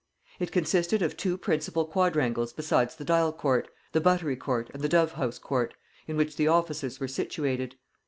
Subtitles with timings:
[0.39, 4.89] It consisted of two principal quadrangles besides the dial court, the buttery court and the
[4.89, 5.75] dove house court,
[6.07, 7.75] in which the offices were situated.